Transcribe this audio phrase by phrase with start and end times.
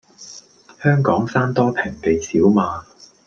[0.81, 2.83] 香港山多平地少嘛